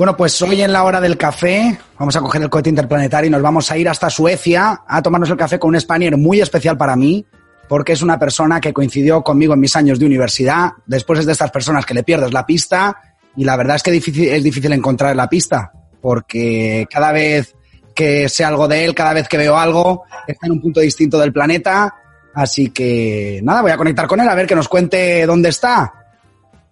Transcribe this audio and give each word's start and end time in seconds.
Bueno, 0.00 0.16
pues 0.16 0.40
hoy 0.40 0.62
en 0.62 0.72
la 0.72 0.84
hora 0.84 0.98
del 0.98 1.18
café 1.18 1.78
vamos 1.98 2.16
a 2.16 2.20
coger 2.20 2.40
el 2.40 2.48
cohete 2.48 2.70
interplanetario 2.70 3.28
y 3.28 3.30
nos 3.30 3.42
vamos 3.42 3.70
a 3.70 3.76
ir 3.76 3.86
hasta 3.86 4.08
Suecia 4.08 4.80
a 4.86 5.02
tomarnos 5.02 5.28
el 5.28 5.36
café 5.36 5.58
con 5.58 5.74
un 5.74 5.80
Spanier 5.80 6.16
muy 6.16 6.40
especial 6.40 6.78
para 6.78 6.96
mí, 6.96 7.26
porque 7.68 7.92
es 7.92 8.00
una 8.00 8.18
persona 8.18 8.62
que 8.62 8.72
coincidió 8.72 9.22
conmigo 9.22 9.52
en 9.52 9.60
mis 9.60 9.76
años 9.76 9.98
de 9.98 10.06
universidad. 10.06 10.70
Después 10.86 11.20
es 11.20 11.26
de 11.26 11.32
estas 11.32 11.50
personas 11.50 11.84
que 11.84 11.92
le 11.92 12.02
pierdes 12.02 12.32
la 12.32 12.46
pista 12.46 12.96
y 13.36 13.44
la 13.44 13.58
verdad 13.58 13.76
es 13.76 13.82
que 13.82 13.94
es 13.94 14.42
difícil 14.42 14.72
encontrar 14.72 15.14
la 15.14 15.28
pista, 15.28 15.70
porque 16.00 16.86
cada 16.90 17.12
vez 17.12 17.54
que 17.94 18.26
sé 18.30 18.42
algo 18.42 18.68
de 18.68 18.86
él, 18.86 18.94
cada 18.94 19.12
vez 19.12 19.28
que 19.28 19.36
veo 19.36 19.58
algo, 19.58 20.04
está 20.26 20.46
en 20.46 20.52
un 20.52 20.62
punto 20.62 20.80
distinto 20.80 21.18
del 21.18 21.34
planeta. 21.34 21.94
Así 22.34 22.70
que 22.70 23.40
nada, 23.42 23.62
voy 23.62 23.72
a 23.72 23.76
conectar 23.76 24.06
con 24.06 24.20
él 24.20 24.28
a 24.28 24.34
ver 24.34 24.46
que 24.46 24.54
nos 24.54 24.68
cuente 24.68 25.26
dónde 25.26 25.48
está. 25.48 25.92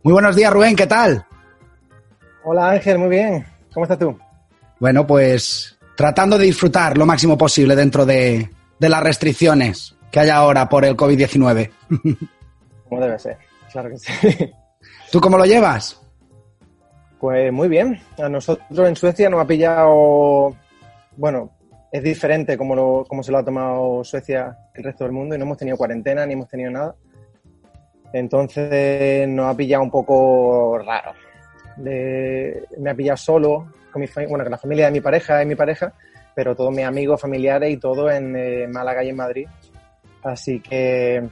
Muy 0.03 0.13
buenos 0.13 0.37
días, 0.37 0.53
Rubén, 0.53 0.77
¿qué 0.77 0.87
tal? 0.87 1.25
Hola 2.45 2.71
Ángel, 2.71 2.99
muy 2.99 3.09
bien. 3.09 3.45
¿Cómo 3.75 3.85
estás 3.85 3.99
tú? 3.99 4.17
Bueno, 4.79 5.07
pues 5.07 5.79
tratando 5.97 6.39
de 6.39 6.45
disfrutar 6.45 6.97
lo 6.97 7.05
máximo 7.05 7.37
posible 7.37 7.75
dentro 7.75 8.07
de, 8.07 8.49
de 8.79 8.89
las 8.89 9.03
restricciones 9.03 9.97
que 10.11 10.21
hay 10.21 10.31
ahora 10.31 10.69
por 10.69 10.85
el 10.85 10.97
COVID-19. 10.97 11.71
Como 12.89 13.01
debe 13.01 13.19
ser, 13.19 13.37
claro 13.71 13.91
que 13.91 13.99
sí. 13.99 14.53
¿Tú 15.11 15.21
cómo 15.21 15.37
lo 15.37 15.45
llevas? 15.45 16.01
Pues 17.21 17.53
muy 17.53 17.69
bien. 17.69 18.01
A 18.19 18.29
nosotros 18.29 18.89
en 18.89 18.97
Suecia 18.97 19.29
nos 19.29 19.41
ha 19.41 19.47
pillado, 19.47 20.57
bueno, 21.17 21.51
es 21.91 22.03
diferente 22.03 22.57
como, 22.57 22.75
lo, 22.75 23.05
como 23.09 23.23
se 23.23 23.33
lo 23.33 23.39
ha 23.39 23.45
tomado 23.45 24.05
Suecia 24.05 24.57
el 24.75 24.85
resto 24.85 25.05
del 25.05 25.13
mundo 25.13 25.35
y 25.35 25.39
no 25.39 25.45
hemos 25.45 25.57
tenido 25.57 25.77
cuarentena 25.77 26.27
ni 26.27 26.35
hemos 26.35 26.49
tenido 26.49 26.71
nada. 26.71 26.95
Entonces 28.13 29.29
nos 29.29 29.53
ha 29.53 29.57
pillado 29.57 29.83
un 29.83 29.91
poco 29.91 30.79
raro 30.79 31.13
de, 31.77 32.65
me 32.79 32.91
ha 32.91 32.95
pillado 32.95 33.17
solo, 33.17 33.73
con, 33.93 34.03
mi, 34.03 34.09
la 34.51 34.59
familia 34.59 34.87
de 34.87 34.93
mi 34.93 35.01
pareja 35.01 35.43
y 35.43 35.47
mi 35.47 35.55
pareja, 35.55 35.93
pero 36.35 36.55
todos 36.55 36.75
mis 36.75 36.85
amigos, 36.85 37.21
familiares 37.21 37.73
y 37.73 37.79
todo 37.79 38.11
en 38.11 38.35
eh, 38.37 38.67
Málaga 38.69 39.03
y 39.05 39.11
en 39.11 39.17
Madrid. 39.17 39.49
Así 40.23 40.61
que 40.61 41.23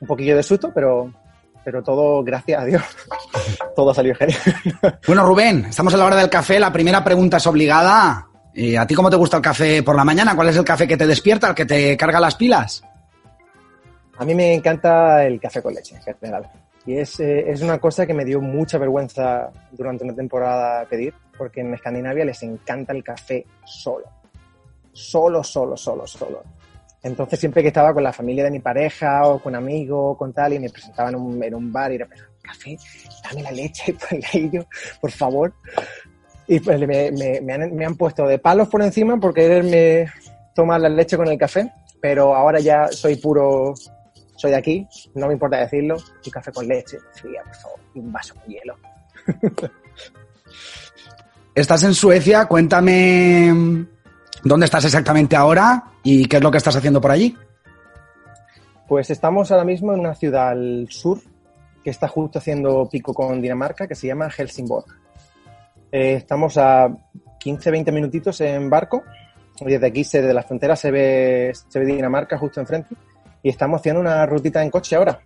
un 0.00 0.06
poquillo 0.06 0.36
de 0.36 0.42
susto, 0.42 0.70
pero, 0.74 1.12
pero 1.64 1.82
todo, 1.82 2.22
gracias 2.22 2.62
a 2.62 2.64
Dios, 2.64 2.82
todo 3.76 3.90
ha 3.90 3.94
salido 3.94 4.14
genial. 4.14 4.40
bueno, 5.06 5.26
Rubén, 5.26 5.66
estamos 5.66 5.92
a 5.94 5.96
la 5.96 6.06
hora 6.06 6.16
del 6.16 6.30
café. 6.30 6.58
La 6.58 6.72
primera 6.72 7.02
pregunta 7.02 7.38
es 7.38 7.46
obligada. 7.46 8.27
¿Y 8.54 8.76
¿A 8.76 8.86
ti 8.86 8.94
cómo 8.94 9.10
te 9.10 9.16
gusta 9.16 9.36
el 9.36 9.42
café 9.42 9.82
por 9.82 9.94
la 9.96 10.04
mañana? 10.04 10.34
¿Cuál 10.34 10.48
es 10.48 10.56
el 10.56 10.64
café 10.64 10.86
que 10.86 10.96
te 10.96 11.06
despierta, 11.06 11.48
el 11.48 11.54
que 11.54 11.66
te 11.66 11.96
carga 11.96 12.20
las 12.20 12.34
pilas? 12.34 12.82
A 14.16 14.24
mí 14.24 14.34
me 14.34 14.54
encanta 14.54 15.24
el 15.24 15.40
café 15.40 15.62
con 15.62 15.74
leche, 15.74 15.94
en 15.94 16.02
general. 16.02 16.50
Y 16.84 16.98
es, 16.98 17.20
eh, 17.20 17.50
es, 17.50 17.60
una 17.60 17.78
cosa 17.78 18.06
que 18.06 18.14
me 18.14 18.24
dio 18.24 18.40
mucha 18.40 18.78
vergüenza 18.78 19.50
durante 19.72 20.04
una 20.04 20.14
temporada 20.14 20.84
pedir, 20.86 21.14
porque 21.36 21.60
en 21.60 21.74
Escandinavia 21.74 22.24
les 22.24 22.42
encanta 22.42 22.92
el 22.92 23.04
café 23.04 23.46
solo. 23.64 24.06
Solo, 24.92 25.44
solo, 25.44 25.76
solo, 25.76 26.06
solo. 26.06 26.42
Entonces 27.02 27.38
siempre 27.38 27.62
que 27.62 27.68
estaba 27.68 27.94
con 27.94 28.02
la 28.02 28.12
familia 28.12 28.44
de 28.44 28.50
mi 28.50 28.58
pareja 28.58 29.26
o 29.26 29.38
con 29.38 29.54
amigos, 29.54 30.16
con 30.16 30.32
tal, 30.32 30.54
y 30.54 30.58
me 30.58 30.70
presentaban 30.70 31.14
en 31.14 31.20
un, 31.20 31.42
en 31.42 31.54
un 31.54 31.72
bar 31.72 31.92
y 31.92 31.96
era, 31.96 32.08
café, 32.42 32.76
dame 33.22 33.42
la 33.42 33.52
leche, 33.52 33.94
por 35.00 35.10
favor. 35.10 35.52
Y 36.48 36.60
pues 36.60 36.80
me, 36.80 37.12
me, 37.12 37.40
me, 37.42 37.52
han, 37.52 37.76
me, 37.76 37.84
han, 37.84 37.94
puesto 37.94 38.26
de 38.26 38.38
palos 38.38 38.68
por 38.68 38.82
encima 38.82 39.18
por 39.18 39.34
quererme 39.34 40.06
tomar 40.54 40.80
la 40.80 40.88
leche 40.88 41.16
con 41.16 41.28
el 41.28 41.38
café, 41.38 41.70
pero 42.00 42.34
ahora 42.34 42.58
ya 42.58 42.88
soy 42.88 43.16
puro 43.16 43.74
soy 44.38 44.52
de 44.52 44.56
aquí, 44.56 44.88
no 45.16 45.26
me 45.26 45.32
importa 45.32 45.58
decirlo, 45.58 45.96
un 45.96 46.30
café 46.30 46.52
con 46.52 46.66
leche, 46.66 46.96
fría, 47.12 47.42
por 47.42 47.54
favor, 47.56 47.80
y 47.94 47.98
un 47.98 48.12
vaso 48.12 48.34
con 48.36 48.44
hielo. 48.44 48.76
Estás 51.54 51.82
en 51.82 51.92
Suecia, 51.92 52.46
cuéntame 52.46 53.52
dónde 54.44 54.66
estás 54.66 54.84
exactamente 54.84 55.34
ahora 55.34 55.90
y 56.04 56.26
qué 56.26 56.36
es 56.36 56.42
lo 56.42 56.52
que 56.52 56.58
estás 56.58 56.76
haciendo 56.76 57.00
por 57.00 57.10
allí. 57.10 57.36
Pues 58.86 59.10
estamos 59.10 59.50
ahora 59.50 59.64
mismo 59.64 59.92
en 59.92 59.98
una 60.00 60.14
ciudad 60.14 60.50
al 60.50 60.86
sur 60.88 61.18
que 61.82 61.90
está 61.90 62.06
justo 62.06 62.38
haciendo 62.38 62.88
pico 62.88 63.12
con 63.12 63.42
Dinamarca, 63.42 63.88
que 63.88 63.96
se 63.96 64.06
llama 64.06 64.30
Helsingborg. 64.30 64.86
Eh, 65.90 66.14
estamos 66.14 66.58
a 66.58 66.88
15-20 66.88 67.92
minutitos 67.92 68.40
en 68.40 68.68
barco. 68.68 69.04
Desde 69.60 69.86
aquí, 69.86 70.02
desde 70.02 70.32
la 70.32 70.42
frontera, 70.42 70.76
se 70.76 70.90
ve, 70.90 71.52
se 71.68 71.78
ve 71.78 71.86
Dinamarca 71.86 72.38
justo 72.38 72.60
enfrente 72.60 72.94
y 73.42 73.48
estamos 73.48 73.80
haciendo 73.80 74.00
una 74.00 74.24
rutita 74.26 74.62
en 74.62 74.70
coche 74.70 74.96
ahora. 74.96 75.20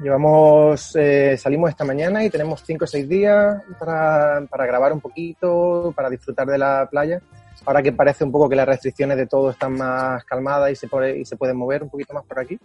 Llevamos, 0.00 0.96
eh, 0.96 1.36
salimos 1.36 1.70
esta 1.70 1.84
mañana 1.84 2.24
y 2.24 2.30
tenemos 2.30 2.62
cinco 2.64 2.84
o 2.84 2.88
seis 2.88 3.08
días 3.08 3.62
para, 3.78 4.44
para, 4.48 4.66
grabar 4.66 4.92
un 4.92 5.00
poquito, 5.00 5.92
para 5.94 6.10
disfrutar 6.10 6.46
de 6.46 6.58
la 6.58 6.88
playa. 6.90 7.20
Ahora 7.66 7.82
que 7.82 7.92
parece 7.92 8.24
un 8.24 8.32
poco 8.32 8.48
que 8.48 8.56
las 8.56 8.66
restricciones 8.66 9.16
de 9.16 9.26
todo 9.26 9.50
están 9.50 9.74
más 9.74 10.24
calmadas 10.24 10.72
y 10.72 10.76
se, 10.76 10.88
y 11.18 11.24
se 11.24 11.36
pueden 11.36 11.56
mover 11.56 11.82
un 11.82 11.90
poquito 11.90 12.12
más 12.12 12.24
por 12.24 12.38
aquí, 12.38 12.58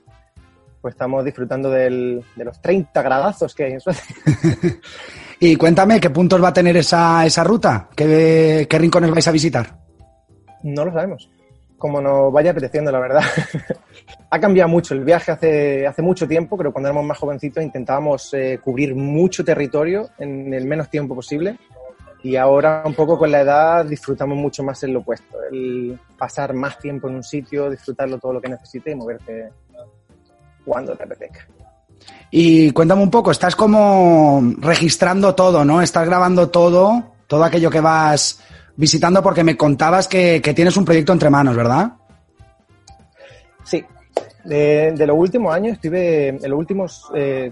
pues 0.81 0.93
estamos 0.93 1.23
disfrutando 1.23 1.69
del, 1.69 2.23
de 2.35 2.45
los 2.45 2.61
30 2.61 3.01
gradazos 3.01 3.53
que 3.53 3.65
hay 3.65 3.73
en 3.73 3.79
Suecia. 3.79 4.15
y 5.39 5.55
cuéntame, 5.55 5.99
¿qué 5.99 6.09
puntos 6.09 6.43
va 6.43 6.49
a 6.49 6.53
tener 6.53 6.77
esa, 6.77 7.25
esa 7.25 7.43
ruta? 7.43 7.89
¿Qué, 7.95 8.67
¿Qué 8.69 8.77
rincones 8.77 9.11
vais 9.11 9.27
a 9.27 9.31
visitar? 9.31 9.79
No 10.63 10.85
lo 10.85 10.91
sabemos 10.91 11.29
como 11.79 12.01
nos 12.01 12.31
vaya 12.31 12.51
apeteciendo, 12.51 12.91
la 12.91 12.99
verdad. 12.99 13.23
ha 14.29 14.39
cambiado 14.39 14.69
mucho 14.69 14.93
el 14.93 15.03
viaje 15.03 15.31
hace, 15.31 15.87
hace 15.87 16.03
mucho 16.03 16.27
tiempo, 16.27 16.55
pero 16.55 16.71
cuando 16.71 16.89
éramos 16.89 17.05
más 17.05 17.17
jovencitos 17.17 17.63
intentábamos 17.63 18.31
eh, 18.35 18.59
cubrir 18.63 18.93
mucho 18.93 19.43
territorio 19.43 20.09
en 20.19 20.53
el 20.53 20.65
menos 20.65 20.89
tiempo 20.89 21.15
posible. 21.15 21.57
Y 22.21 22.35
ahora, 22.35 22.83
un 22.85 22.93
poco 22.93 23.17
con 23.17 23.31
la 23.31 23.41
edad, 23.41 23.85
disfrutamos 23.85 24.37
mucho 24.37 24.61
más 24.61 24.83
en 24.83 24.93
lo 24.93 24.99
opuesto. 24.99 25.37
El 25.49 25.97
pasar 26.17 26.53
más 26.53 26.77
tiempo 26.77 27.07
en 27.07 27.15
un 27.15 27.23
sitio, 27.23 27.69
disfrutarlo 27.69 28.19
todo 28.19 28.33
lo 28.33 28.41
que 28.41 28.49
necesites 28.49 28.93
y 28.93 28.95
moverte 28.95 29.49
cuando 30.65 30.95
te 30.97 31.03
apetezca. 31.03 31.47
Y 32.31 32.71
cuéntame 32.71 33.01
un 33.01 33.09
poco, 33.09 33.31
estás 33.31 33.55
como 33.55 34.53
registrando 34.59 35.33
todo, 35.33 35.65
¿no? 35.65 35.81
Estás 35.81 36.05
grabando 36.05 36.49
todo, 36.49 37.13
todo 37.27 37.43
aquello 37.43 37.71
que 37.71 37.81
vas 37.81 38.39
visitando 38.75 39.21
porque 39.21 39.43
me 39.43 39.57
contabas 39.57 40.07
que, 40.07 40.39
tienes 40.55 40.77
un 40.77 40.85
proyecto 40.85 41.11
entre 41.11 41.29
manos, 41.29 41.55
¿verdad? 41.55 41.93
Sí. 43.63 43.83
De, 44.45 45.05
los 45.05 45.17
últimos 45.17 45.53
años, 45.53 45.73
estuve, 45.73 46.29
en 46.29 46.49
los 46.49 46.57
últimos 46.57 47.05
5 47.07 47.13
eh, 47.15 47.51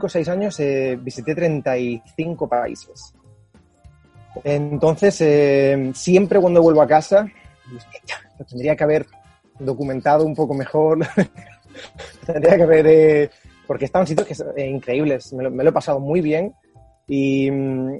o 0.00 0.08
6 0.08 0.28
años 0.28 0.58
eh, 0.60 0.98
visité 1.00 1.34
35 1.34 2.48
países. 2.48 3.14
Entonces, 4.42 5.20
eh, 5.20 5.92
siempre 5.94 6.40
cuando 6.40 6.62
vuelvo 6.62 6.82
a 6.82 6.88
casa, 6.88 7.26
tendría 8.48 8.74
que 8.74 8.84
haber 8.84 9.06
documentado 9.58 10.24
un 10.24 10.34
poco 10.34 10.54
mejor, 10.54 11.06
tendría 12.26 12.56
que 12.56 12.62
haber, 12.62 13.30
porque 13.66 13.84
estaban 13.84 14.06
sitios 14.06 14.26
que, 14.26 14.34
eh, 14.60 14.68
increíbles, 14.68 15.32
me 15.32 15.44
lo, 15.44 15.50
me 15.50 15.64
lo, 15.64 15.70
he 15.70 15.72
pasado 15.72 16.00
muy 16.00 16.20
bien 16.20 16.54
y, 17.06 17.50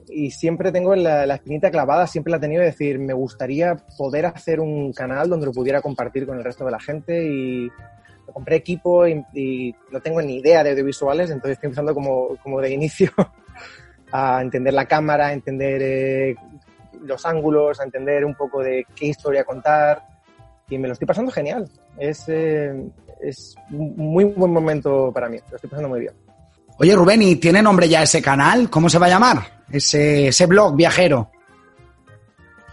y 0.08 0.30
siempre 0.30 0.72
tengo 0.72 0.94
la, 0.94 1.26
la, 1.26 1.34
espinita 1.34 1.70
clavada, 1.70 2.06
siempre 2.06 2.30
la 2.30 2.38
he 2.38 2.40
tenido 2.40 2.60
de 2.60 2.68
decir, 2.68 2.98
me 2.98 3.12
gustaría 3.12 3.76
poder 3.98 4.26
hacer 4.26 4.60
un 4.60 4.92
canal 4.92 5.28
donde 5.28 5.46
lo 5.46 5.52
pudiera 5.52 5.82
compartir 5.82 6.26
con 6.26 6.38
el 6.38 6.44
resto 6.44 6.64
de 6.64 6.70
la 6.70 6.80
gente 6.80 7.24
y 7.24 7.70
compré 8.32 8.56
equipo 8.56 9.06
y, 9.06 9.24
y 9.34 9.74
no 9.90 10.00
tengo 10.00 10.22
ni 10.22 10.36
idea 10.36 10.64
de 10.64 10.70
audiovisuales, 10.70 11.30
entonces 11.30 11.52
estoy 11.52 11.68
empezando 11.68 11.94
como, 11.94 12.36
como 12.42 12.60
de 12.60 12.72
inicio 12.72 13.10
a 14.12 14.40
entender 14.40 14.74
la 14.74 14.86
cámara, 14.86 15.28
a 15.28 15.32
entender 15.32 15.82
eh, 15.82 16.36
los 17.02 17.26
ángulos, 17.26 17.80
a 17.80 17.84
entender 17.84 18.24
un 18.24 18.34
poco 18.34 18.62
de 18.62 18.86
qué 18.94 19.06
historia 19.06 19.44
contar 19.44 20.02
y 20.68 20.78
me 20.78 20.88
lo 20.88 20.94
estoy 20.94 21.06
pasando 21.06 21.30
genial. 21.30 21.68
Es, 21.98 22.24
eh, 22.28 22.72
es 23.20 23.54
un 23.70 23.94
muy 23.96 24.24
buen 24.24 24.52
momento 24.52 25.10
para 25.12 25.28
mí, 25.28 25.38
lo 25.50 25.56
estoy 25.56 25.70
pasando 25.70 25.88
muy 25.88 26.00
bien. 26.00 26.14
Oye, 26.78 26.94
Rubén, 26.96 27.22
¿y 27.22 27.36
tiene 27.36 27.62
nombre 27.62 27.88
ya 27.88 28.02
ese 28.02 28.20
canal? 28.20 28.68
¿Cómo 28.68 28.88
se 28.88 28.98
va 28.98 29.06
a 29.06 29.10
llamar? 29.10 29.38
Ese, 29.70 30.28
ese 30.28 30.46
blog 30.46 30.74
viajero. 30.74 31.30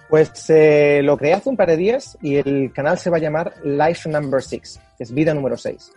Pues 0.09 0.49
eh, 0.49 1.01
lo 1.03 1.15
creé 1.17 1.33
hace 1.35 1.49
un 1.49 1.55
par 1.55 1.69
de 1.69 1.77
días 1.77 2.17
y 2.21 2.35
el 2.35 2.73
canal 2.73 2.97
se 2.97 3.09
va 3.09 3.17
a 3.17 3.21
llamar 3.21 3.53
Life 3.63 4.09
Number 4.09 4.41
6, 4.41 4.79
que 4.97 5.03
es 5.03 5.13
vida 5.13 5.33
número 5.33 5.55
6. 5.55 5.91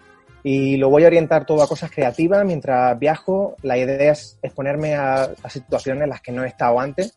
Y 0.44 0.76
lo 0.76 0.90
voy 0.90 1.04
a 1.04 1.06
orientar 1.06 1.46
todo 1.46 1.62
a 1.62 1.66
cosas 1.66 1.90
creativas 1.90 2.44
mientras 2.44 2.96
viajo. 2.98 3.56
La 3.62 3.78
idea 3.78 4.12
es 4.12 4.38
exponerme 4.42 4.94
a, 4.94 5.30
a 5.42 5.50
situaciones 5.50 6.04
en 6.04 6.10
las 6.10 6.20
que 6.20 6.30
no 6.30 6.44
he 6.44 6.48
estado 6.48 6.78
antes. 6.78 7.16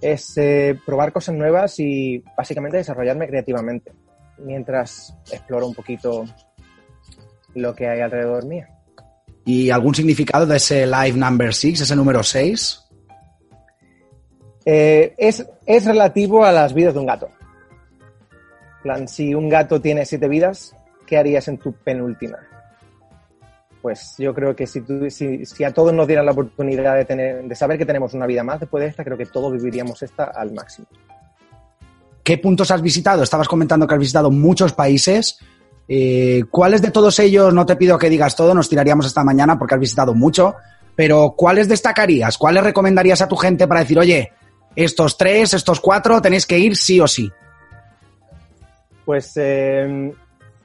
Es 0.00 0.36
eh, 0.38 0.76
probar 0.84 1.12
cosas 1.12 1.34
nuevas 1.34 1.78
y 1.78 2.24
básicamente 2.36 2.78
desarrollarme 2.78 3.28
creativamente 3.28 3.92
mientras 4.38 5.14
exploro 5.30 5.66
un 5.66 5.74
poquito 5.74 6.24
lo 7.54 7.74
que 7.74 7.88
hay 7.88 8.00
alrededor 8.00 8.44
mío. 8.46 8.66
¿Y 9.44 9.70
algún 9.70 9.94
significado 9.94 10.46
de 10.46 10.56
ese 10.56 10.86
Life 10.86 11.18
Number 11.18 11.52
6, 11.52 11.80
ese 11.80 11.96
número 11.96 12.22
6? 12.22 12.80
Eh, 14.64 15.14
es, 15.18 15.46
es 15.66 15.84
relativo 15.84 16.44
a 16.44 16.52
las 16.52 16.72
vidas 16.72 16.94
de 16.94 17.00
un 17.00 17.06
gato. 17.06 17.28
Plan, 18.82 19.06
si 19.08 19.34
un 19.34 19.48
gato 19.48 19.80
tiene 19.80 20.04
siete 20.06 20.28
vidas, 20.28 20.74
¿qué 21.06 21.18
harías 21.18 21.48
en 21.48 21.58
tu 21.58 21.72
penúltima? 21.72 22.38
Pues 23.82 24.14
yo 24.18 24.34
creo 24.34 24.56
que 24.56 24.66
si, 24.66 24.80
tú, 24.80 25.10
si, 25.10 25.44
si 25.44 25.64
a 25.64 25.72
todos 25.72 25.92
nos 25.92 26.06
dieran 26.06 26.24
la 26.24 26.32
oportunidad 26.32 26.96
de, 26.96 27.04
tener, 27.04 27.44
de 27.44 27.54
saber 27.54 27.76
que 27.76 27.84
tenemos 27.84 28.14
una 28.14 28.26
vida 28.26 28.42
más 28.42 28.60
después 28.60 28.82
de 28.82 28.88
esta, 28.88 29.04
creo 29.04 29.18
que 29.18 29.26
todos 29.26 29.52
viviríamos 29.52 30.02
esta 30.02 30.24
al 30.24 30.52
máximo. 30.52 30.86
¿Qué 32.22 32.38
puntos 32.38 32.70
has 32.70 32.80
visitado? 32.80 33.22
Estabas 33.22 33.48
comentando 33.48 33.86
que 33.86 33.94
has 33.94 34.00
visitado 34.00 34.30
muchos 34.30 34.72
países. 34.72 35.38
Eh, 35.88 36.44
¿Cuáles 36.50 36.80
de 36.80 36.90
todos 36.90 37.18
ellos, 37.18 37.52
no 37.52 37.66
te 37.66 37.76
pido 37.76 37.98
que 37.98 38.08
digas 38.08 38.36
todo, 38.36 38.54
nos 38.54 38.68
tiraríamos 38.68 39.06
esta 39.06 39.24
mañana 39.24 39.58
porque 39.58 39.74
has 39.74 39.80
visitado 39.80 40.14
mucho, 40.14 40.54
pero 40.96 41.34
¿cuáles 41.36 41.68
destacarías? 41.68 42.38
¿Cuáles 42.38 42.64
recomendarías 42.64 43.20
a 43.20 43.28
tu 43.28 43.36
gente 43.36 43.66
para 43.66 43.80
decir, 43.80 43.98
oye, 43.98 44.32
estos 44.74 45.18
tres, 45.18 45.54
estos 45.54 45.80
cuatro, 45.80 46.22
tenéis 46.22 46.46
que 46.46 46.58
ir 46.58 46.76
sí 46.76 47.00
o 47.00 47.06
sí? 47.06 47.30
Pues 49.04 49.32
eh, 49.36 50.12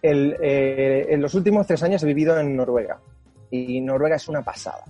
eh, 0.02 1.08
en 1.10 1.22
los 1.22 1.34
últimos 1.34 1.68
tres 1.68 1.84
años 1.84 2.02
he 2.04 2.08
vivido 2.08 2.40
en 2.40 2.56
Noruega 2.56 3.00
y 3.52 3.82
Noruega 3.82 4.16
es 4.16 4.28
una 4.30 4.42
pasada. 4.42 4.84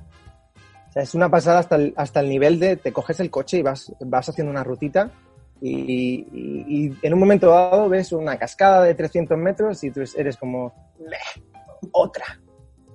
O 0.89 0.91
sea, 0.91 1.03
es 1.03 1.13
una 1.15 1.29
pasada 1.29 1.59
hasta 1.59 1.75
el, 1.75 1.93
hasta 1.97 2.19
el 2.19 2.29
nivel 2.29 2.59
de 2.59 2.75
te 2.75 2.91
coges 2.91 3.19
el 3.19 3.29
coche 3.29 3.57
y 3.57 3.61
vas, 3.61 3.91
vas 3.99 4.29
haciendo 4.29 4.51
una 4.51 4.63
rutita 4.63 5.11
y, 5.61 6.25
y, 6.31 6.65
y 6.67 6.97
en 7.01 7.13
un 7.13 7.19
momento 7.19 7.49
dado 7.49 7.89
ves 7.89 8.11
una 8.11 8.37
cascada 8.37 8.83
de 8.83 8.95
300 8.95 9.37
metros 9.37 9.83
y 9.83 9.91
tú 9.91 10.01
eres 10.15 10.37
como, 10.37 10.73
"Meh, 10.99 11.43
otra. 11.91 12.25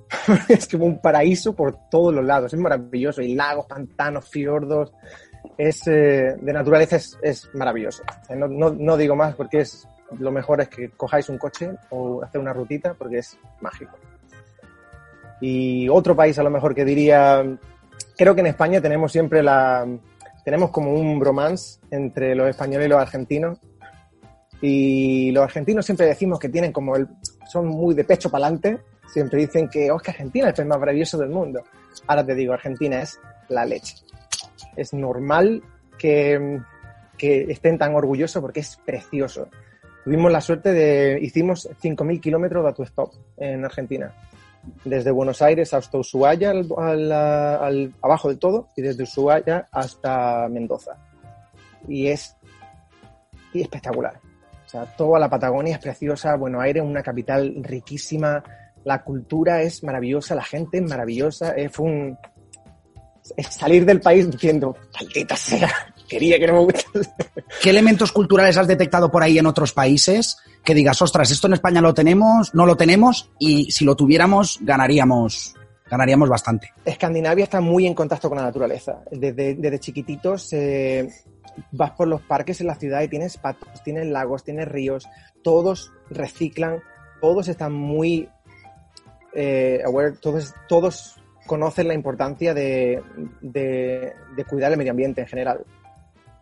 es 0.49 0.69
como 0.69 0.87
un 0.87 1.01
paraíso 1.01 1.55
por 1.55 1.89
todos 1.91 2.15
los 2.15 2.25
lados, 2.25 2.53
es 2.53 2.61
maravilloso. 2.61 3.23
Y 3.23 3.35
lagos, 3.35 3.67
pantanos, 3.67 4.29
fiordos, 4.29 4.93
es, 5.59 5.87
eh, 5.87 6.37
de 6.41 6.53
naturaleza 6.53 6.97
es, 6.97 7.19
es 7.23 7.51
maravilloso. 7.55 8.03
O 8.23 8.25
sea, 8.25 8.37
no, 8.37 8.49
no, 8.49 8.71
no 8.71 8.97
digo 8.97 9.17
más 9.17 9.35
porque 9.35 9.61
es 9.61 9.87
lo 10.19 10.31
mejor 10.31 10.61
es 10.61 10.69
que 10.69 10.91
cojáis 10.91 11.29
un 11.29 11.39
coche 11.39 11.71
o 11.91 12.23
hacer 12.23 12.41
una 12.41 12.53
rutita 12.53 12.95
porque 12.95 13.19
es 13.19 13.39
mágico. 13.61 13.99
Y 15.41 15.89
otro 15.89 16.15
país 16.15 16.39
a 16.39 16.43
lo 16.43 16.51
mejor 16.51 16.75
que 16.75 16.85
diría, 16.85 17.45
creo 18.17 18.35
que 18.35 18.41
en 18.41 18.47
España 18.49 18.81
tenemos 18.81 19.13
siempre 19.13 19.43
la, 19.43 19.87
tenemos 20.45 20.71
como 20.71 20.93
un 20.93 21.19
bromance 21.19 21.81
entre 21.91 22.35
los 22.35 22.49
españoles 22.49 22.87
y 22.87 22.91
los 22.91 23.01
argentinos. 23.01 23.59
Y 24.61 25.31
los 25.33 25.45
argentinos 25.45 25.85
siempre 25.85 26.07
decimos 26.07 26.39
que 26.39 26.49
tienen 26.49 26.73
como 26.73 26.97
el, 26.97 27.09
son 27.51 27.67
muy 27.67 27.95
de 27.95 28.05
pecho 28.05 28.31
para 28.31 28.47
adelante. 28.47 28.79
Siempre 29.07 29.41
dicen 29.41 29.69
que, 29.69 29.91
oh, 29.91 29.97
es 29.97 30.03
que 30.03 30.11
Argentina 30.11 30.47
es 30.47 30.51
el 30.51 30.57
país 30.57 30.69
más 30.69 30.79
maravilloso 30.81 31.19
del 31.19 31.31
mundo. 31.31 31.63
Ahora 32.07 32.25
te 32.25 32.35
digo, 32.35 32.53
Argentina 32.53 33.03
es 33.03 33.19
la 33.49 33.65
leche. 33.65 33.97
Es 34.77 34.93
normal 34.93 35.63
que, 35.99 36.61
que 37.17 37.51
estén 37.51 37.79
tan 37.79 37.95
orgullosos 37.95 38.41
porque 38.41 38.61
es 38.61 38.77
precioso. 38.85 39.49
Tuvimos 40.05 40.31
la 40.31 40.41
suerte 40.43 40.73
de, 40.73 41.19
hicimos 41.23 41.69
5.000 41.83 42.21
kilómetros 42.21 42.63
de 42.63 42.69
autostop 42.69 43.15
en 43.39 43.65
Argentina. 43.65 44.15
Desde 44.85 45.11
Buenos 45.11 45.43
Aires 45.43 45.75
hasta 45.75 45.99
Ushuaia, 45.99 46.51
al, 46.51 46.69
al, 46.77 47.13
al, 47.13 47.95
abajo 48.03 48.29
del 48.29 48.39
todo, 48.39 48.69
y 48.77 48.83
desde 48.83 49.05
Ushuaia 49.05 49.69
hasta 49.71 50.49
Mendoza. 50.49 50.97
Y 51.89 52.09
es 52.09 52.37
y 53.53 53.63
espectacular. 53.63 54.21
O 54.67 54.69
sea, 54.69 54.85
toda 54.97 55.19
la 55.19 55.31
Patagonia 55.31 55.75
es 55.75 55.81
preciosa, 55.81 56.37
Buenos 56.37 56.63
Aires 56.63 56.83
es 56.83 56.89
una 56.89 57.03
capital 57.03 57.55
riquísima, 57.63 58.43
la 58.85 59.03
cultura 59.03 59.63
es 59.63 59.83
maravillosa, 59.83 60.35
la 60.35 60.45
gente 60.45 60.79
es 60.79 60.85
maravillosa, 60.85 61.53
es 61.53 61.79
un... 61.79 62.19
Salir 63.49 63.87
del 63.87 64.01
país 64.01 64.31
diciendo, 64.31 64.77
maldita 64.93 65.35
sea, 65.35 65.71
quería 66.15 66.39
que 66.39 66.47
no 66.47 66.53
me 66.55 66.59
gustase. 66.61 67.11
¿Qué 67.61 67.71
elementos 67.71 68.13
culturales 68.13 68.57
has 68.57 68.69
detectado 68.69 69.11
por 69.11 69.23
ahí 69.23 69.37
en 69.37 69.47
otros 69.47 69.73
países 69.73 70.37
que 70.63 70.75
digas, 70.75 71.03
ostras, 71.03 71.31
esto 71.31 71.49
en 71.49 71.55
España 71.55 71.81
lo 71.81 71.93
tenemos, 71.93 72.55
no 72.55 72.67
lo 72.67 72.77
tenemos 72.77 73.31
y 73.39 73.71
si 73.73 73.85
lo 73.85 73.97
tuviéramos 73.97 74.59
ganaríamos, 74.63 75.55
ganaríamos 75.91 76.29
bastante? 76.29 76.73
Escandinavia 76.85 77.45
está 77.45 77.61
muy 77.61 77.87
en 77.87 77.95
contacto 77.95 78.29
con 78.29 78.39
la 78.39 78.45
naturaleza. 78.45 79.03
Desde, 79.11 79.57
desde 79.57 79.81
chiquititos 79.81 80.53
eh, 80.53 81.09
vas 81.73 81.91
por 81.91 82.07
los 82.07 82.23
parques 82.23 82.61
en 82.61 82.69
la 82.69 82.77
ciudad 82.77 83.03
y 83.03 83.09
tienes 83.09 83.37
patos, 83.37 83.83
tienes 83.83 84.07
lagos, 84.07 84.45
tienes 84.45 84.69
ríos, 84.69 85.09
todos 85.43 85.93
reciclan, 86.11 86.81
todos 87.21 87.49
están 87.49 87.73
muy 87.73 88.29
eh, 89.35 89.83
aware, 89.85 90.13
todos, 90.13 90.55
todos 90.69 91.17
conocen 91.47 91.89
la 91.89 91.95
importancia 91.95 92.55
de, 92.55 93.03
de, 93.43 94.13
de 94.37 94.45
cuidar 94.45 94.71
el 94.71 94.79
medio 94.79 94.93
ambiente 94.93 95.21
en 95.21 95.27
general. 95.27 95.65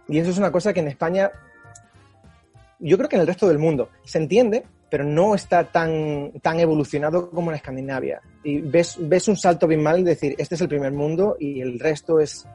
Y 0.09 0.19
eso 0.19 0.31
es 0.31 0.39
una 0.39 0.53
cosa 0.53 0.73
que 0.73 0.81
en 0.81 0.89
España, 0.89 1.31
yo 2.79 2.97
creo 2.97 3.09
que 3.09 3.17
en 3.17 3.23
el 3.23 3.27
resto 3.27 3.49
del 3.49 3.59
mundo 3.59 3.89
se 4.05 4.19
entiende, 4.19 4.65
pero 4.91 5.05
no 5.05 5.35
está 5.35 5.65
tan, 5.65 6.33
tan 6.43 6.61
evolucionado 6.61 7.31
como 7.31 7.51
en 7.51 7.57
Escandinavia. 7.57 8.21
Y 8.45 8.61
ves, 8.61 8.97
ves 9.01 9.27
un 9.29 9.37
salto 9.37 9.67
bien 9.67 9.83
mal 9.83 10.05
de 10.05 10.11
decir, 10.11 10.35
este 10.37 10.55
es 10.55 10.61
el 10.61 10.69
primer 10.69 10.93
mundo 10.93 11.37
y 11.41 11.61
el 11.61 11.81
resto 11.81 12.21
es 12.21 12.47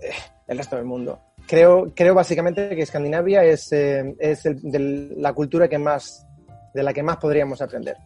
eh, 0.00 0.10
el 0.46 0.56
resto 0.56 0.76
del 0.76 0.86
mundo. 0.86 1.20
Creo, 1.46 1.92
creo 1.94 2.14
básicamente 2.14 2.74
que 2.74 2.82
Escandinavia 2.82 3.44
es, 3.44 3.70
eh, 3.72 4.16
es 4.18 4.46
el, 4.46 4.60
de 4.62 4.78
la 5.16 5.32
cultura 5.32 5.68
que 5.68 5.78
más, 5.78 6.26
de 6.72 6.82
la 6.82 6.92
que 6.92 7.02
más 7.02 7.18
podríamos 7.18 7.60
aprender. 7.60 7.96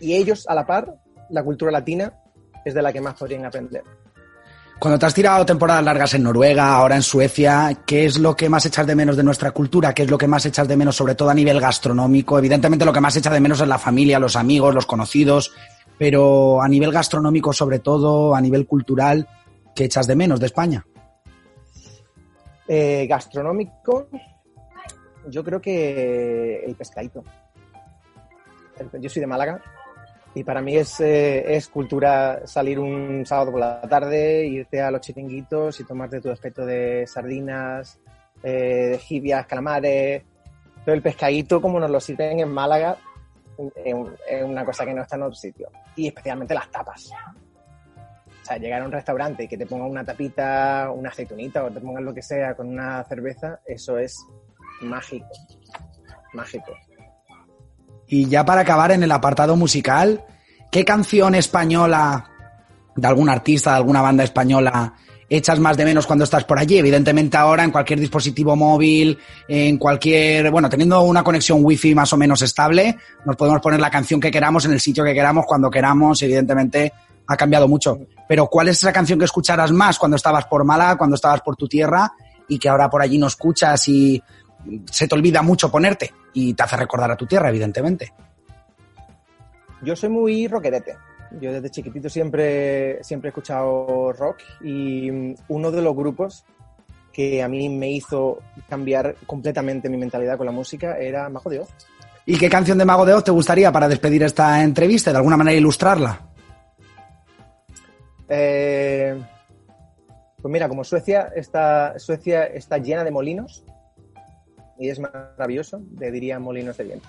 Y 0.00 0.14
ellos, 0.14 0.44
a 0.46 0.54
la 0.54 0.66
par, 0.66 0.94
la 1.30 1.42
cultura 1.42 1.72
latina, 1.72 2.20
es 2.64 2.74
de 2.74 2.82
la 2.82 2.92
que 2.92 3.00
más 3.00 3.14
podrían 3.14 3.44
aprender. 3.44 3.82
Cuando 4.78 4.98
te 4.98 5.06
has 5.06 5.14
tirado 5.14 5.46
temporadas 5.46 5.84
largas 5.84 6.14
en 6.14 6.24
Noruega, 6.24 6.74
ahora 6.74 6.96
en 6.96 7.02
Suecia, 7.02 7.82
¿qué 7.86 8.04
es 8.04 8.18
lo 8.18 8.36
que 8.36 8.48
más 8.48 8.66
echas 8.66 8.86
de 8.86 8.94
menos 8.94 9.16
de 9.16 9.22
nuestra 9.22 9.52
cultura? 9.52 9.94
¿Qué 9.94 10.02
es 10.02 10.10
lo 10.10 10.18
que 10.18 10.26
más 10.26 10.44
echas 10.44 10.68
de 10.68 10.76
menos, 10.76 10.96
sobre 10.96 11.14
todo 11.14 11.30
a 11.30 11.34
nivel 11.34 11.60
gastronómico? 11.60 12.38
Evidentemente 12.38 12.84
lo 12.84 12.92
que 12.92 13.00
más 13.00 13.16
echas 13.16 13.32
de 13.32 13.40
menos 13.40 13.60
es 13.60 13.68
la 13.68 13.78
familia, 13.78 14.18
los 14.18 14.36
amigos, 14.36 14.74
los 14.74 14.84
conocidos, 14.84 15.52
pero 15.96 16.60
a 16.60 16.68
nivel 16.68 16.92
gastronómico 16.92 17.52
sobre 17.52 17.78
todo, 17.78 18.34
a 18.34 18.40
nivel 18.40 18.66
cultural, 18.66 19.28
¿qué 19.74 19.84
echas 19.84 20.06
de 20.06 20.16
menos 20.16 20.40
de 20.40 20.46
España? 20.46 20.84
Eh, 22.66 23.06
gastronómico, 23.08 24.08
yo 25.28 25.44
creo 25.44 25.60
que 25.60 26.64
el 26.66 26.74
pescadito. 26.74 27.22
Yo 29.00 29.08
soy 29.08 29.20
de 29.20 29.26
Málaga 29.26 29.62
y 30.34 30.42
para 30.42 30.60
mí 30.60 30.76
es, 30.76 30.98
eh, 31.00 31.54
es 31.54 31.68
cultura 31.68 32.44
salir 32.44 32.80
un 32.80 33.24
sábado 33.24 33.52
por 33.52 33.60
la 33.60 33.80
tarde, 33.82 34.44
irte 34.44 34.80
a 34.80 34.90
los 34.90 35.00
chiringuitos 35.00 35.78
y 35.78 35.84
tomarte 35.84 36.20
tu 36.20 36.28
aspecto 36.28 36.66
de 36.66 37.06
sardinas, 37.06 38.00
eh, 38.42 38.88
de 38.90 38.98
jibias, 38.98 39.46
calamares. 39.46 40.24
Pero 40.84 40.94
el 40.94 41.02
pescadito, 41.02 41.62
como 41.62 41.78
nos 41.78 41.90
lo 41.90 42.00
sirven 42.00 42.40
en 42.40 42.50
Málaga, 42.50 42.96
es 43.76 44.42
una 44.44 44.64
cosa 44.64 44.84
que 44.84 44.92
no 44.92 45.02
está 45.02 45.14
en 45.14 45.22
otro 45.22 45.36
sitio. 45.36 45.70
Y 45.94 46.08
especialmente 46.08 46.52
las 46.52 46.68
tapas. 46.68 47.10
O 48.42 48.44
sea, 48.44 48.58
llegar 48.58 48.82
a 48.82 48.84
un 48.86 48.92
restaurante 48.92 49.44
y 49.44 49.48
que 49.48 49.56
te 49.56 49.66
pongan 49.66 49.88
una 49.88 50.04
tapita, 50.04 50.90
una 50.92 51.10
aceitunita 51.10 51.64
o 51.64 51.70
te 51.70 51.80
pongan 51.80 52.04
lo 52.04 52.12
que 52.12 52.22
sea 52.22 52.54
con 52.54 52.68
una 52.68 53.04
cerveza, 53.04 53.60
eso 53.64 53.98
es 53.98 54.16
mágico. 54.82 55.28
Mágico. 56.32 56.72
Y 58.14 58.28
ya 58.28 58.44
para 58.44 58.60
acabar 58.60 58.92
en 58.92 59.02
el 59.02 59.10
apartado 59.10 59.56
musical, 59.56 60.24
¿qué 60.70 60.84
canción 60.84 61.34
española 61.34 62.30
de 62.94 63.08
algún 63.08 63.28
artista, 63.28 63.70
de 63.70 63.76
alguna 63.78 64.02
banda 64.02 64.22
española 64.22 64.94
echas 65.28 65.58
más 65.58 65.76
de 65.76 65.84
menos 65.84 66.06
cuando 66.06 66.22
estás 66.22 66.44
por 66.44 66.56
allí? 66.56 66.78
Evidentemente 66.78 67.36
ahora 67.36 67.64
en 67.64 67.72
cualquier 67.72 67.98
dispositivo 67.98 68.54
móvil, 68.54 69.18
en 69.48 69.78
cualquier, 69.78 70.48
bueno, 70.52 70.70
teniendo 70.70 71.02
una 71.02 71.24
conexión 71.24 71.64
wifi 71.64 71.92
más 71.92 72.12
o 72.12 72.16
menos 72.16 72.40
estable, 72.42 72.96
nos 73.26 73.34
podemos 73.34 73.60
poner 73.60 73.80
la 73.80 73.90
canción 73.90 74.20
que 74.20 74.30
queramos 74.30 74.64
en 74.64 74.74
el 74.74 74.80
sitio 74.80 75.02
que 75.02 75.12
queramos, 75.12 75.44
cuando 75.44 75.68
queramos, 75.68 76.22
evidentemente 76.22 76.92
ha 77.26 77.36
cambiado 77.36 77.66
mucho. 77.66 77.98
Pero 78.28 78.46
¿cuál 78.46 78.68
es 78.68 78.76
esa 78.76 78.92
canción 78.92 79.18
que 79.18 79.24
escucharas 79.24 79.72
más 79.72 79.98
cuando 79.98 80.14
estabas 80.14 80.44
por 80.44 80.62
Málaga, 80.62 80.96
cuando 80.96 81.16
estabas 81.16 81.40
por 81.40 81.56
tu 81.56 81.66
tierra 81.66 82.12
y 82.48 82.60
que 82.60 82.68
ahora 82.68 82.88
por 82.88 83.02
allí 83.02 83.18
no 83.18 83.26
escuchas 83.26 83.88
y 83.88 84.22
se 84.90 85.08
te 85.08 85.14
olvida 85.14 85.42
mucho 85.42 85.70
ponerte 85.70 86.12
y 86.32 86.54
te 86.54 86.62
hace 86.62 86.76
recordar 86.76 87.10
a 87.10 87.16
tu 87.16 87.26
tierra, 87.26 87.48
evidentemente? 87.48 88.12
Yo 89.82 89.94
soy 89.94 90.08
muy 90.08 90.48
rockerete. 90.48 90.96
Yo 91.40 91.52
desde 91.52 91.70
chiquitito 91.70 92.08
siempre, 92.08 93.02
siempre 93.02 93.28
he 93.28 93.30
escuchado 93.30 94.12
rock 94.12 94.38
y 94.62 95.34
uno 95.48 95.70
de 95.70 95.82
los 95.82 95.94
grupos 95.96 96.44
que 97.12 97.42
a 97.42 97.48
mí 97.48 97.68
me 97.68 97.90
hizo 97.90 98.38
cambiar 98.68 99.16
completamente 99.26 99.88
mi 99.88 99.96
mentalidad 99.96 100.36
con 100.36 100.46
la 100.46 100.52
música 100.52 100.98
era 100.98 101.28
Mago 101.28 101.50
de 101.50 101.60
Oz. 101.60 101.70
¿Y 102.26 102.38
qué 102.38 102.48
canción 102.48 102.78
de 102.78 102.84
Mago 102.84 103.04
de 103.04 103.14
Oz 103.14 103.24
te 103.24 103.30
gustaría 103.30 103.70
para 103.70 103.88
despedir 103.88 104.22
esta 104.22 104.62
entrevista 104.62 105.10
de 105.10 105.18
alguna 105.18 105.36
manera 105.36 105.56
ilustrarla? 105.56 106.20
Eh, 108.28 109.22
pues 110.40 110.52
mira, 110.52 110.68
como 110.68 110.82
Suecia 110.82 111.30
está, 111.34 111.98
Suecia 111.98 112.44
está 112.44 112.78
llena 112.78 113.04
de 113.04 113.10
molinos 113.10 113.64
y 114.78 114.88
es 114.88 114.98
maravilloso, 114.98 115.80
le 115.98 116.10
diría 116.10 116.38
Molinos 116.38 116.76
de 116.76 116.84
Viento. 116.84 117.08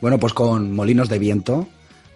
Bueno, 0.00 0.18
pues 0.18 0.32
con 0.32 0.72
Molinos 0.72 1.08
de 1.08 1.18
Viento 1.18 1.68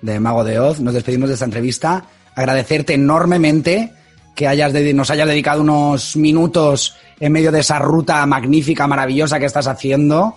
de 0.03 0.21
Mago 0.21 0.45
de 0.45 0.59
Oz 0.59 0.81
nos 0.81 0.95
despedimos 0.95 1.29
de 1.29 1.35
esta 1.35 1.45
entrevista. 1.45 2.05
Agradecerte 2.35 2.95
enormemente 2.95 3.93
que 4.35 4.47
hayas 4.47 4.73
nos 4.73 5.11
hayas 5.11 5.29
dedicado 5.29 5.63
unos 5.63 6.17
minutos 6.17 6.97
en 7.19 7.33
medio 7.33 7.51
de 7.51 7.61
esa 7.61 7.79
ruta 7.79 8.25
magnífica, 8.27 8.87
maravillosa 8.87 9.39
que 9.39 9.47
estás 9.47 9.67
haciendo 9.67 10.37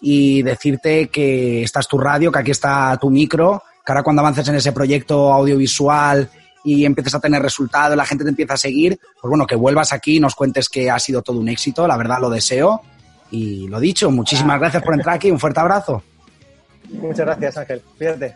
y 0.00 0.42
decirte 0.42 1.08
que 1.08 1.62
esta 1.62 1.80
es 1.80 1.88
tu 1.88 1.98
radio, 1.98 2.32
que 2.32 2.40
aquí 2.40 2.50
está 2.50 2.98
tu 3.00 3.10
micro, 3.10 3.62
que 3.84 3.92
ahora 3.92 4.02
cuando 4.02 4.20
avances 4.20 4.48
en 4.48 4.56
ese 4.56 4.72
proyecto 4.72 5.32
audiovisual 5.32 6.28
y 6.64 6.84
empieces 6.84 7.14
a 7.14 7.20
tener 7.20 7.40
resultados, 7.40 7.96
la 7.96 8.04
gente 8.04 8.24
te 8.24 8.30
empieza 8.30 8.54
a 8.54 8.58
seguir, 8.58 8.98
pues 9.20 9.28
bueno, 9.28 9.46
que 9.46 9.54
vuelvas 9.54 9.92
aquí 9.92 10.16
y 10.16 10.20
nos 10.20 10.34
cuentes 10.34 10.68
que 10.68 10.90
ha 10.90 10.98
sido 10.98 11.22
todo 11.22 11.38
un 11.38 11.48
éxito, 11.48 11.86
la 11.86 11.96
verdad 11.96 12.18
lo 12.20 12.28
deseo. 12.28 12.82
Y 13.30 13.68
lo 13.68 13.80
dicho, 13.80 14.10
muchísimas 14.10 14.58
gracias 14.58 14.82
por 14.82 14.94
entrar 14.94 15.16
aquí, 15.16 15.30
un 15.30 15.38
fuerte 15.38 15.60
abrazo. 15.60 16.02
Muchas 16.90 17.26
gracias, 17.26 17.56
Ángel. 17.56 17.82
Fíjate. 17.98 18.34